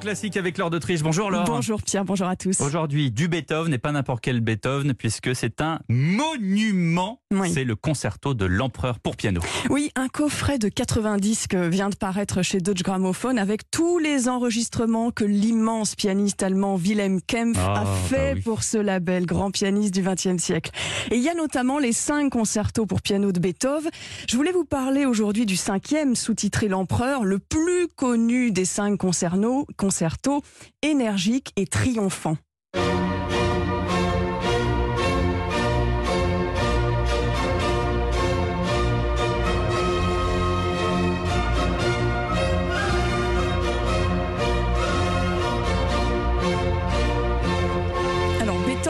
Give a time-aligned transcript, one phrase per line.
[0.00, 1.02] Classique avec Laure d'Autriche.
[1.02, 1.44] Bonjour Laure.
[1.44, 2.60] Bonjour Pierre, bonjour à tous.
[2.60, 7.20] Aujourd'hui, du Beethoven n'est pas n'importe quel Beethoven puisque c'est un monument.
[7.32, 7.52] Oui.
[7.52, 9.40] C'est le concerto de l'empereur pour piano.
[9.70, 14.28] Oui, un coffret de 90 disques vient de paraître chez Deutsche Grammophon avec tous les
[14.28, 18.40] enregistrements que l'immense pianiste allemand Wilhelm Kempf Ah, a bah fait oui.
[18.42, 20.70] pour ce label grand pianiste du XXe siècle.
[21.10, 23.90] Et il y a notamment les cinq concertos pour piano de Beethoven.
[24.28, 29.64] Je voulais vous parler aujourd'hui du cinquième, sous-titré L'Empereur, le plus connu des cinq concernos,
[29.88, 30.42] concertos,
[30.82, 32.36] énergique et triomphant.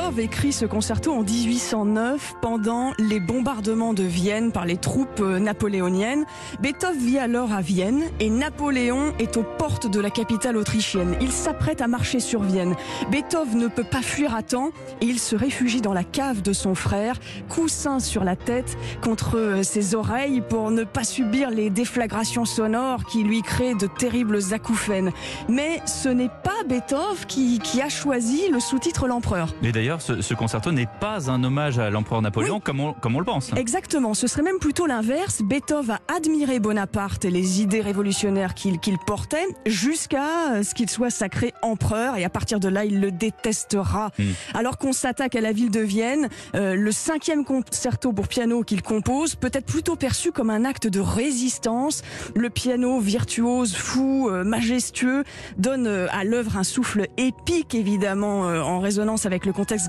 [0.08, 5.38] Beethoven écrit ce concerto en 1809 pendant les bombardements de Vienne par les troupes euh,
[5.38, 6.24] napoléoniennes.
[6.60, 11.16] Beethoven vit alors à Vienne et Napoléon est aux portes de la capitale autrichienne.
[11.20, 12.74] Il s'apprête à marcher sur Vienne.
[13.10, 14.70] Beethoven ne peut pas fuir à temps
[15.02, 17.16] et il se réfugie dans la cave de son frère,
[17.48, 23.04] coussin sur la tête contre euh, ses oreilles pour ne pas subir les déflagrations sonores
[23.04, 25.12] qui lui créent de terribles acouphènes.
[25.48, 29.54] Mais ce n'est pas Beethoven qui, a choisi le sous-titre L'Empereur.
[29.98, 33.24] Ce, ce concerto n'est pas un hommage à l'empereur Napoléon comme, on, comme on le
[33.24, 33.52] pense.
[33.56, 35.42] Exactement, ce serait même plutôt l'inverse.
[35.42, 40.90] Beethoven a admiré Bonaparte et les idées révolutionnaires qu'il qu'il portait jusqu'à euh, ce qu'il
[40.90, 44.10] soit sacré empereur et à partir de là, il le détestera.
[44.18, 44.24] Hmm.
[44.54, 48.82] Alors qu'on s'attaque à la ville de Vienne, euh, le cinquième concerto pour piano qu'il
[48.82, 52.02] compose peut être plutôt perçu comme un acte de résistance.
[52.34, 55.24] Le piano virtuose, fou, euh, majestueux
[55.56, 59.87] donne à l'œuvre un souffle épique évidemment euh, en résonance avec le contexte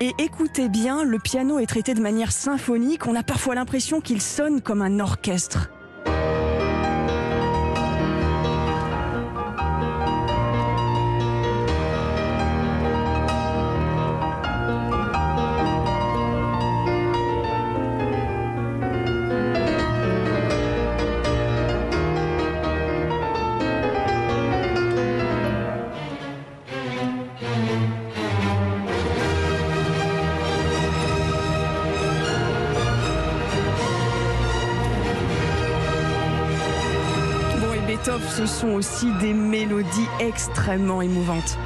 [0.00, 3.06] Et écoutez bien, le piano est traité de manière symphonique.
[3.06, 5.70] On a parfois l'impression qu'il sonne comme un orchestre.
[38.04, 41.58] Ce sont aussi des mélodies extrêmement émouvantes.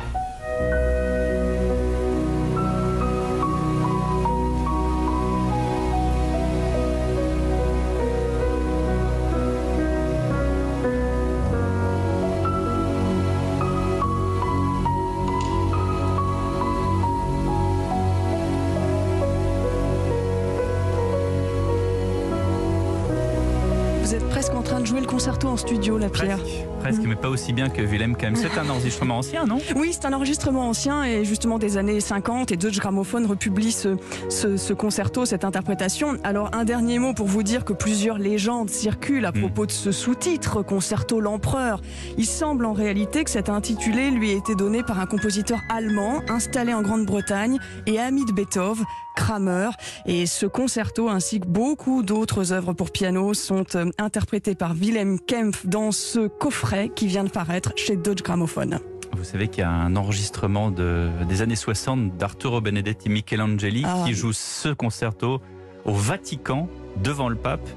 [24.08, 26.38] Vous êtes presque en train de jouer le concerto en studio, la Pierre.
[26.38, 28.36] Presque, presque, mais pas aussi bien que Willem quand même.
[28.36, 29.58] C'est un enregistrement ancien, non?
[29.76, 33.98] Oui, c'est un enregistrement ancien et justement des années 50 et Deutsche Grammophon republie ce,
[34.30, 36.16] ce, ce concerto, cette interprétation.
[36.24, 39.92] Alors un dernier mot pour vous dire que plusieurs légendes circulent à propos de ce
[39.92, 41.82] sous-titre, Concerto l'Empereur.
[42.16, 46.22] Il semble en réalité que cet intitulé lui a été donné par un compositeur allemand
[46.30, 48.86] installé en Grande-Bretagne et ami de Beethoven,
[49.18, 49.70] Kramer.
[50.06, 55.18] Et ce concerto ainsi que beaucoup d'autres œuvres pour piano sont euh, interprétés par Wilhelm
[55.18, 58.78] Kempf dans ce coffret qui vient de paraître chez Deutsche Grammophon.
[59.16, 64.04] Vous savez qu'il y a un enregistrement de, des années 60 d'Arturo Benedetti Michelangeli Ah.
[64.06, 65.40] qui joue ce concerto
[65.84, 66.68] au Vatican
[67.02, 67.68] devant le pape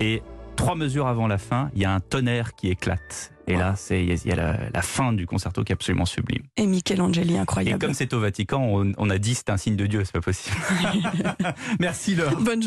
[0.00, 0.22] et
[0.56, 3.32] trois mesures avant la fin, il y a un tonnerre qui éclate.
[3.48, 6.42] Et là, c'est il y a la, la fin du concerto qui est absolument sublime.
[6.56, 7.78] Et Michelangeli, Et incroyable.
[7.84, 10.20] comme c'est au Vatican, on, on a dit c'est un signe de Dieu, c'est pas
[10.20, 10.56] possible.
[11.80, 12.36] Merci Laure.
[12.40, 12.66] Bonne journée.